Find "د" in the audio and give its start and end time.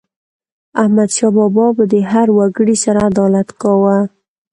1.93-1.95